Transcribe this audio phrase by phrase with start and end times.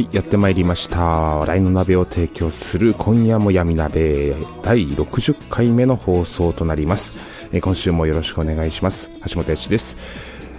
[0.00, 1.04] はいやってまいりました。
[1.04, 4.34] 笑いの鍋を提供する今夜も闇鍋。
[4.62, 7.12] 第60回目の放送となります。
[7.52, 9.10] え今週もよろしくお願いします。
[9.28, 9.98] 橋本康です。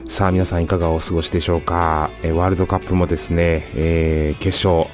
[0.06, 2.11] さあ皆さんいかがお過ごしでしょうか。
[2.22, 4.88] えワールドカップもですね、えー、決勝、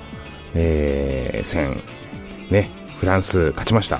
[0.53, 1.83] えー、戦
[2.49, 3.99] ねフランス勝ちました。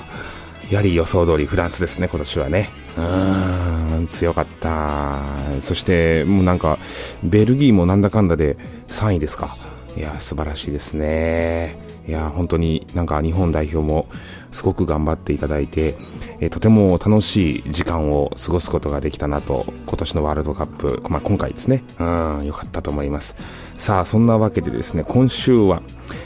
[0.70, 2.70] やはり予想通りフランスですね今年はね。
[2.96, 5.60] うーん強かった。
[5.60, 6.78] そしてもうなんか
[7.22, 8.56] ベルギーもなんだかんだで
[8.88, 9.54] 3位ですか。
[9.98, 11.76] いや素晴らしいですね。
[12.06, 14.06] いや本当になんか日本代表も
[14.52, 15.96] すごく頑張っていただいて、
[16.40, 21.82] えとても楽しい時間を過ごすことができたなと今年のワールドカップ、まあ、今回ですね。
[21.98, 23.34] うん良かったと思います。
[23.74, 25.82] さあそんなわけでですね今週は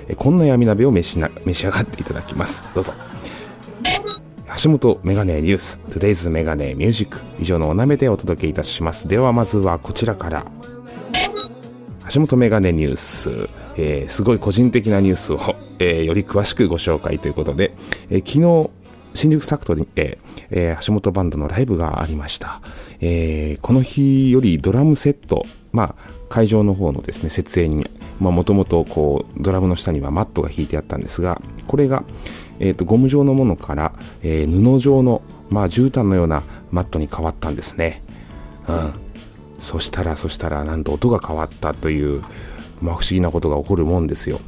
[0.07, 2.63] えこんな闇鍋を召しな召し上がっていただきます。
[2.75, 2.93] どうぞ。
[4.63, 9.09] 橋本メガネニュース Today's メガネミュージック以上のおなめでお届けいたします。
[9.09, 10.45] ではまずはこちらから。
[12.13, 15.39] 橋本メガネニュース、えー、すごい個人的なニュースを、
[15.79, 17.75] えー、より詳しくご紹介ということで、
[18.11, 18.71] えー、昨日
[19.15, 20.19] 新宿サクトにて、
[20.51, 22.61] えー、橋本バンドのライブがありました、
[23.01, 27.87] えー、この日よりドラムセット、まあ、会場の方のですね設営に
[28.21, 32.05] もともとこうドラムの下にはマットが引いてあったんですがこれが、
[32.61, 33.93] えーと、ゴム状のものから、
[34.23, 38.03] えー、布状の、まあ、絨毯のようなマットに変わったんですね、
[38.69, 38.93] うん、
[39.59, 42.23] そしたらそしたらなんと音が変わったという、
[42.83, 44.41] まあ、不思議なことが起こるもんですよ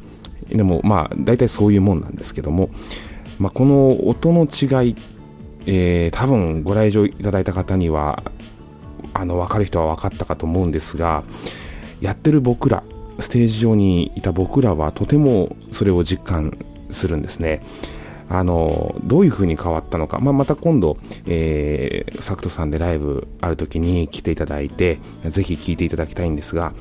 [0.49, 2.69] でもまあ大体そういうもんなんですけども、
[3.39, 4.95] まあ、この音の違い、
[5.65, 8.21] えー、多分ご来場いただいた方には
[9.13, 11.23] あの分かる人は分かったかと思うんですが
[12.01, 12.83] やってる僕ら
[13.17, 16.57] ステージ上にいた僕らはとてもそれを実感
[16.89, 17.61] するんですね。
[18.27, 20.97] あのどういう風に変わったのか、まあ、また今度、
[21.27, 26.73] えー、サクトさんでライブある時に来ていただいてぜひ聴いていただきたいんですが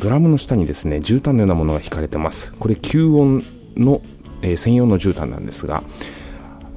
[0.00, 3.44] ドラムの下にですね絨毯のようなものが引かれてますこれ吸音
[3.76, 4.02] の、
[4.42, 5.82] えー、専用の絨毯なんですが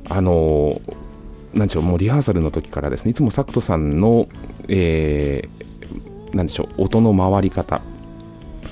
[0.09, 0.81] あの
[1.53, 4.27] なんでしょうもうリハーサルの時からですねいつもサクトさんの、
[4.67, 7.81] えー、なんでしょう音の回り方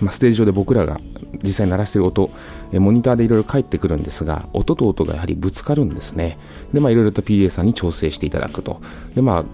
[0.01, 0.99] まあ、ステージ上で僕らが
[1.43, 2.29] 実際鳴らしている音、
[2.71, 6.37] えモニターでいろいろ返ってくるんですが、音と音がやはりぶつかるんですね。
[6.73, 8.81] で、まあいろいろと PA さんに調整していただくと。
[9.15, 9.45] で、まあ、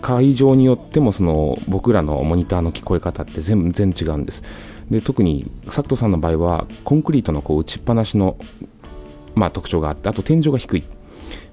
[0.00, 4.42] 会場によってもその僕らのモニターの聞こえ方って全然違うんです。
[4.90, 8.36] で、特にサクトさんの場合はコンクリートのこう打ちっぱなしの、
[9.34, 10.84] まあ、特徴があって、あと天井が低い。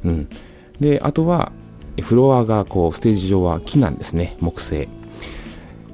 [0.03, 0.29] うん。
[0.79, 1.51] で、あとは
[2.01, 4.87] フロアがこうステージ上は木なんですね、木製。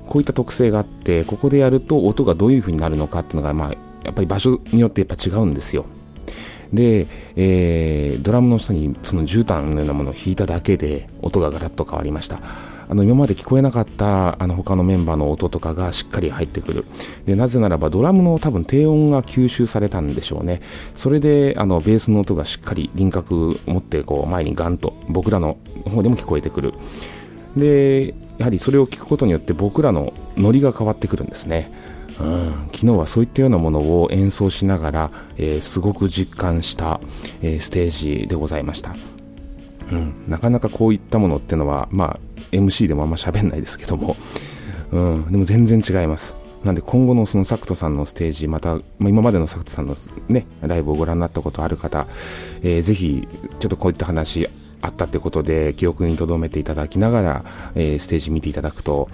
[0.07, 3.73] こういった特性があってここでやると音がどういう風になるのかっていうのが、まあ、
[4.03, 5.85] やっぱり場所によってやっぱ違うんですよ
[6.72, 12.39] で、えー、ドラムの下にその絨毯のようなものを弾いただけで音がガラッと変わりました
[12.88, 16.85] あの今まで聞こえなかったあの他のメンバーの音とかがしっかり入ってくる。
[17.25, 20.62] でなぜならばドラムの多分低音が吸収されたんでしょうね。
[20.96, 26.73] それであのベースの音がしっかり輪郭を持ってこう前にガンと僕らの方でも聞こえてくる。
[27.57, 31.72] でやはりそれを聞くことによって僕らのノリが変わってくるんですね、
[32.19, 37.00] うん、昨日はそういったようなものを演奏しながら、えー、すごく実感した、
[37.41, 38.96] えー、ステージでございました、
[39.90, 42.20] うん、なかなかこういったものっていうのは、まあ、
[42.55, 44.16] MC でもあんま喋んないですけども、
[44.91, 46.35] うん、でも全然違います。
[46.63, 49.96] なんで今後のそのサクトさんのステージ、また、まあ、今までのサクトさんの
[50.29, 52.07] ね、ライブをご覧になったことある方、
[52.63, 53.28] えー、ぜひ、
[53.59, 54.49] ちょっとこういった話、
[54.81, 59.09] あったってことで記憶に留めていただきながら、えー、ステージ見ていただくと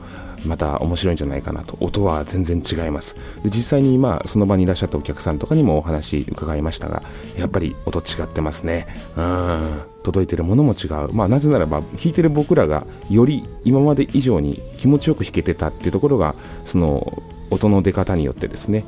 [0.46, 1.78] また面白いんじゃないかなと。
[1.80, 3.16] 音は全然違います。
[3.44, 7.04] で実際にまあその場にいらっしゃったお客さんとかにもお話伺いましたが
[7.38, 8.88] やっぱり音違ってますね。
[9.18, 9.82] うん。
[10.04, 16.34] 届いてるものも違う、まあ、なぜならば弾いてる僕らがより今まで以上に気持ちよく弾けてたっていうところが
[16.66, 17.22] その
[17.52, 18.84] 音の出方によってですね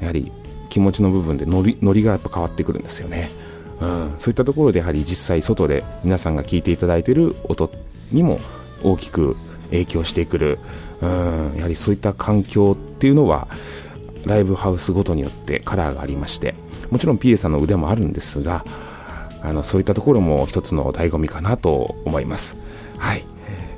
[0.00, 0.32] やはり
[0.68, 3.30] 気持ちの部分でノリノリがやっぱ変わってくるんですよね。
[3.80, 7.70] うん、そういったところでやはり実際外で皆さんが聞いていただいている音
[8.10, 8.40] にも
[8.82, 9.36] 大きく
[9.70, 10.58] 影響してくる、
[11.00, 13.46] うん、やはりそういった環境っていうのは
[14.24, 16.54] ライブハウスごとによってカラーがありまして
[16.90, 18.64] もちろん PA さんの腕もあるんですが
[19.42, 22.56] あのそういったところも一つの醍醐味かなと思います。
[22.98, 23.24] はい、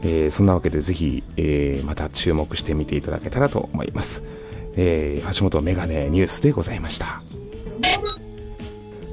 [0.03, 4.23] えー、そんなわけでぜひ、えー、また注目してみていただけたらと思います、
[4.77, 7.21] えー、橋本メガネニュースでございました。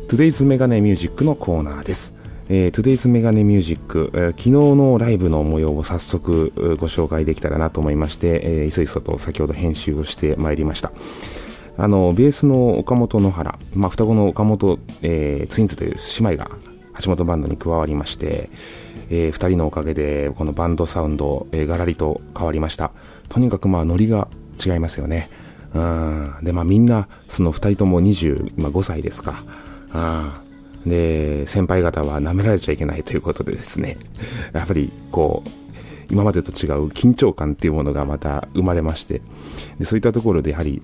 [0.08, 2.17] Today's メガネミュージックのコーナーです。
[2.50, 10.92] えー、Today's メガネミュージック、えー、昨日のライブの模様を早速ご紹介できたらなと思いまして、えー、いそいそと先ほど編集をしてまいりました。
[11.80, 16.50] あの、ベースの岡本野原、まあ、双子の岡本、えー、ツインズという姉妹が
[17.04, 18.50] 橋本バンドに加わりまして、
[19.10, 22.92] えー、二人のおかげでこのバンドサウンド、えー、がらりと変わりました。
[23.30, 24.28] とにかくまあノリが
[24.66, 25.30] 違いますよね。
[25.74, 26.34] うん。
[26.42, 29.44] で、まあみんな、その二人とも25歳ですか。
[29.94, 30.47] うん。
[30.88, 33.98] で、先輩方は舐められちゃいけないということでですね、
[34.54, 35.50] やっぱりこう、
[36.10, 39.22] 今までと違う緊張感っていうものがまた生まれまして、
[39.78, 40.82] でそういったところでやはり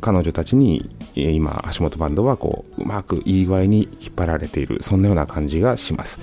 [0.00, 6.18] 彼女たちに今、橋本バンドはこう、うまくいい具合に引っ張られている、そんなような感じがします。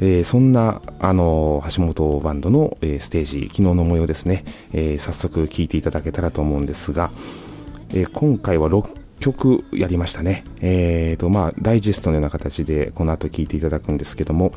[0.00, 7.10] えー、そんな、あの、橋本バンドの、え、ステージ、昨日の模様ですね、えー、早速聞いていただけたらと思うんですが、
[7.94, 10.44] え今回は6曲やりましたね。
[10.60, 14.52] えーと、まあ、ダイジェストのような形でこの後聴いていただくんですけども、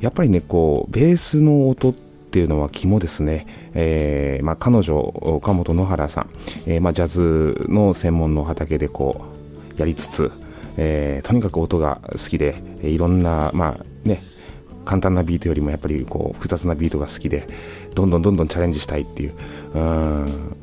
[0.00, 3.46] やっぱりね、こう、ベースの音っていうのは肝ですね。
[3.74, 6.30] えー、まあ、彼女、岡本野原さん、
[6.66, 9.24] えー、まあ、ジャズの専門の畑でこ
[9.76, 10.32] う、やりつつ、
[10.76, 14.20] えー、とにかく音が好きで、いろんな、まあ、ね、
[14.84, 17.46] 簡単なビートよりもやっぱりこう複雑なビートが好きで
[17.94, 19.34] どんどんどんどんチャレンジしたいっていう
[19.74, 20.56] うん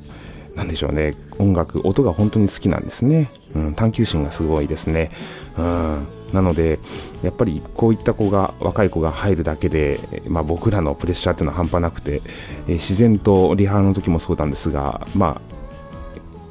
[0.56, 1.16] なんでしょうね。
[1.38, 5.12] 音楽音が本当に好きなんですね、うん、探求心がすごいですね、
[5.58, 6.80] うん、なので
[7.24, 12.22] やっぱりこういった子が若い子が入るだけで、まあ、僕らのプレッシャーっていうのは半端なくて、
[12.68, 15.56] えー、自然とリハの時もそうなんですがまあ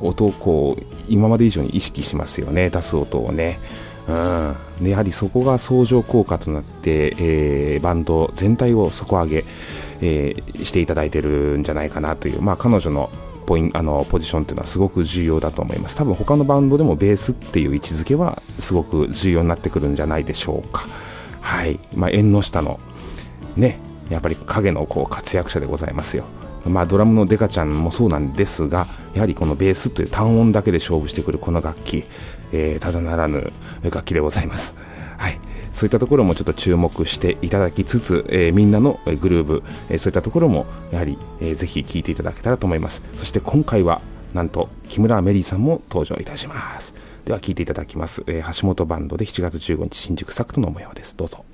[0.01, 2.69] 音をこう今まで以上に意識しますよね。
[2.69, 3.59] 出す音をね。
[4.06, 9.45] うん、やはりそこが相乗効果となって、えー、バンド全体を底上げ、
[10.03, 13.11] えー、していただいてるんじゃないかなという、まあ、彼女の
[13.46, 15.96] ポインあのポジションっていうのはすごく重要だと思います。
[15.96, 20.87] 多分他のバンドでもベースっていう位置づけはすごく重要になってくるんじゃないでしょうか。
[21.41, 21.79] はい。
[21.94, 22.81] まあ、縁の下の
[23.56, 23.79] ね
[24.11, 26.25] やっぱり影のこう活躍者でございますよ。
[26.67, 32.05] まあ、ドラムのデカちゃんもそうなんですがやはりこのベースという単音だけで勝負してくるこの楽器、
[32.52, 33.52] えー、ただならぬ
[33.82, 34.75] 楽器でございます。
[35.17, 35.41] はい。
[35.73, 43.03] そういったところもちょっと注目していただきつつ、えー、みんなのグルーブ、えー、そういったところもやはり、えー、ぜひ聴いていただけたらと思います。
[43.17, 44.01] そして今回は
[44.33, 46.95] なんと木村メリーさんも登場いたします。
[47.25, 51.17] では聴いていただきます、えー、橋本バンドで7月15日新宿サクトの模様です。
[51.17, 51.45] どうぞ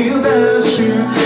[0.00, 0.88] É me assim.
[0.88, 1.19] deixe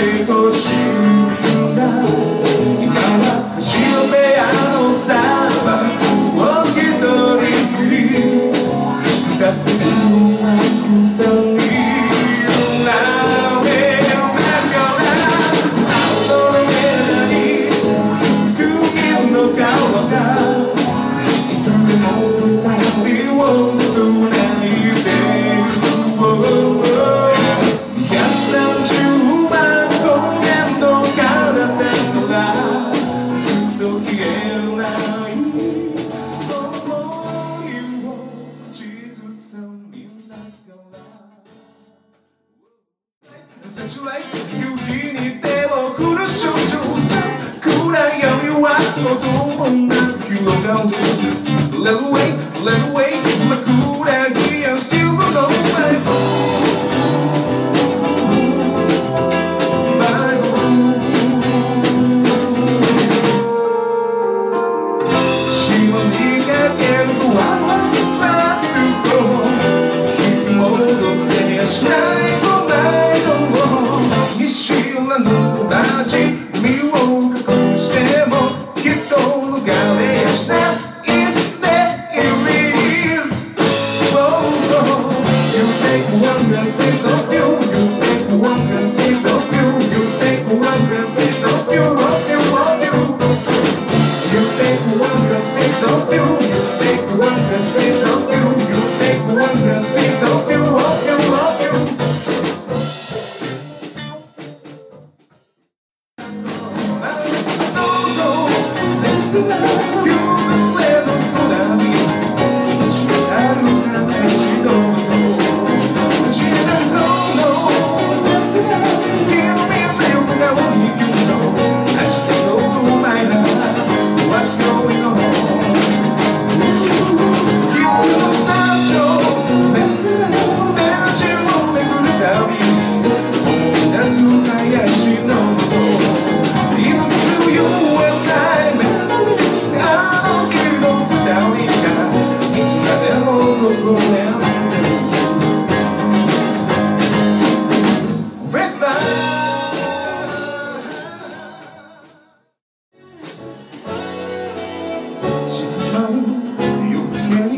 [156.05, 157.57] 夜更けに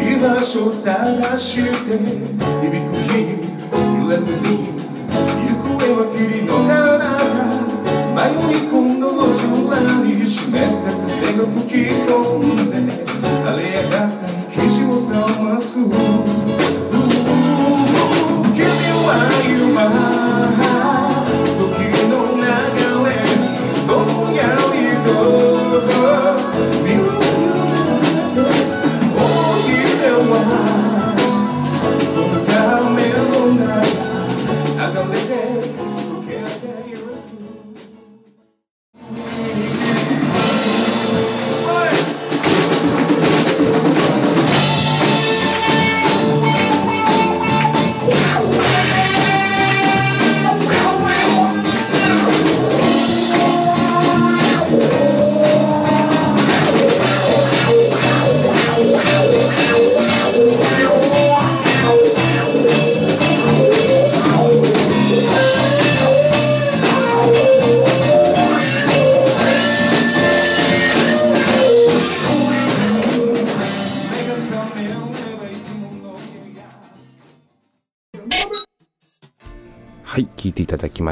[0.00, 1.98] 居場所を探して響く
[3.02, 3.12] 日
[3.72, 4.70] 揺れるに
[5.44, 7.04] 行方は霧の彼方
[8.14, 8.20] 迷
[8.54, 11.74] い込んだ路上らに湿った風が吹き
[12.06, 12.12] 込
[12.44, 12.74] んで
[13.42, 15.12] 荒れ上がった生地を冷
[15.42, 15.90] ます君
[19.02, 19.10] は
[19.48, 20.23] 今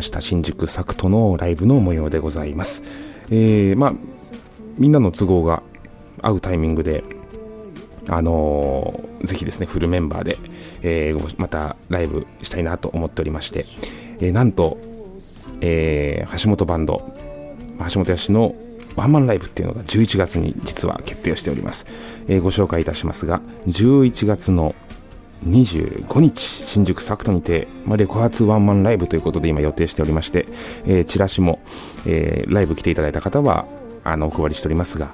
[0.03, 2.83] した新宿サクトのライブの模様でございます。
[3.31, 3.95] えー、まあ、
[4.79, 5.63] みんなの都合が
[6.21, 7.05] 合うタイミングで、
[8.09, 10.37] あのー、ぜひですね、フルメンバーで、
[10.83, 13.65] えー、またライブしたいなと思っておりまして、
[14.21, 14.79] えー、なんと、
[15.61, 17.15] えー、橋本バンド、
[17.91, 18.55] 橋本屋の
[18.97, 21.87] ワンマンライブっていうのが11月に実は決定をしております。
[22.29, 24.75] えー、ご紹介いたしますが、11月の
[25.45, 30.47] 25日、新宿サクトにて、まあ、レコ発ワンマンライブということで今予定しておりまして、
[30.85, 31.61] えー、チラシも、
[32.07, 33.67] えー、ライブ来ていただいた方は、
[34.05, 35.09] あの、お配りしておりますが、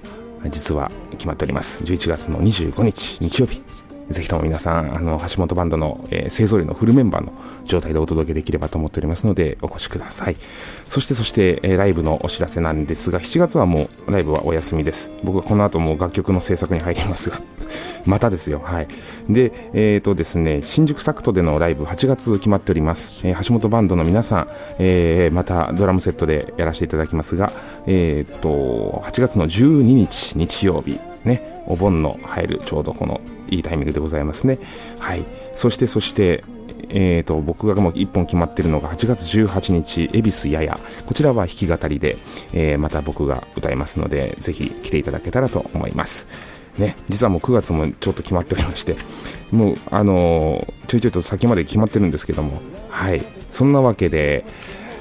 [0.51, 1.83] 実は決まっております。
[1.83, 3.63] 11月の25日、日曜日、
[4.11, 7.33] ぜひとも皆さん、あの、橋本バンドの、えー、勢ぞろいのフルメンバーの
[7.65, 10.37] 状態でお届けできればと思っておりますので、お越しください。
[10.87, 15.11] そしてそして、えー、ライブのお知らせなんですが、7月はもうライブはお休みです。
[15.25, 17.41] 僕はこの後も楽曲の制作に入りますが、
[18.07, 18.63] またですよ。
[18.65, 18.89] はい。
[19.29, 23.21] で、えっ、ー、とですね、新宿サクトでのライブ8月決まっております。
[23.25, 24.49] えー、橋本バンドの皆さん、
[24.79, 27.53] えー、またドラムセットでやらせていただきますが、
[27.87, 34.59] えっ、と、8月の12日日曜日、ね、お盆の入るちょうどこのいいタイミングでございますね。
[34.99, 35.25] はい。
[35.53, 36.45] そしてそして、
[36.91, 40.79] えーと、僕がもう1本決まっているのが8月18日、恵比寿やや。
[41.07, 42.17] こちらは弾き語りで、
[42.53, 46.27] えー、また僕が歌いますので、ぜひ来ていただけたらと思います。
[46.79, 48.97] ね、実はもう9月もちょっと決まっておりまして、
[49.51, 53.23] もう、あのー、ちょいちょいと先まで決まってるんですけども、はい。
[53.51, 54.45] そんなわけで、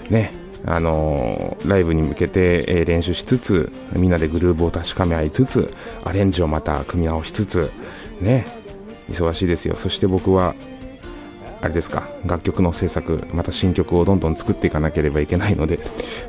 [0.09, 0.31] ね、
[0.65, 5.73] あのー、ライブに向けて、えー、練習しつつ、みんなでグルーブを確かめ合いつつ、
[6.03, 7.71] アレンジをまた組み直しつつ、
[8.21, 8.45] ね、
[9.09, 9.75] 忙しいですよ。
[9.75, 10.55] そして僕は、
[11.61, 15.79] あれですか、楽曲の制作、また新曲をどんどん作っていかなければいけないので、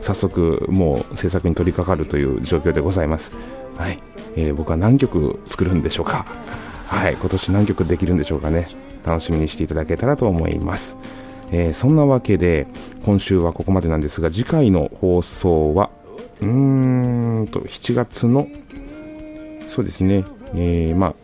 [0.00, 3.36] 早速もう制作に取り掛かるという状況でございます。
[3.76, 3.98] はい。
[4.36, 6.26] えー、僕は何曲作るんでしょうか。
[6.86, 7.14] はい。
[7.14, 8.66] 今年何曲できるんでしょうかね。
[9.04, 10.96] 楽しみにしていただけたらと思います。
[11.50, 12.66] えー、そんなわけで、
[13.04, 15.90] 今週はここまでなんですが、次回の放送は、
[16.40, 18.48] うーんと、7月の、
[19.64, 21.14] そうですね、えー、まあ、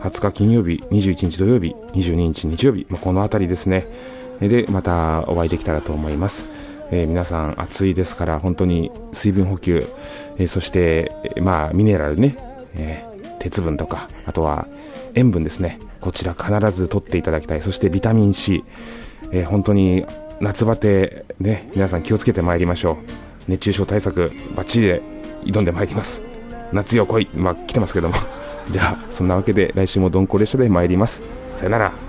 [0.00, 3.86] 20日金曜日、21日土曜日、22日日曜日、まあ、この辺りですね。
[4.40, 6.46] で、またお会いできたらと思います。
[6.90, 9.86] えー、皆さん暑いですから本当に水分補給、
[10.38, 11.12] えー、そして、
[11.42, 12.36] まあ、ミネラルね、
[12.74, 14.66] えー、鉄分とかあとは
[15.14, 15.78] 塩分ですね。
[16.00, 17.62] こちら必ず取っていただきたい。
[17.62, 18.64] そしてビタミン C、
[19.32, 20.06] え本当に
[20.40, 22.96] 夏バテ、ね、皆さん気をつけてまいりましょう。
[23.48, 25.02] 熱中症対策バッチリで
[25.44, 26.22] 挑んでまいります。
[26.72, 28.14] 夏よ来い、まあ、来てますけども。
[28.70, 31.22] じゃあそんなわけで来週もドンコ列車で参ります。
[31.54, 32.07] さよなら。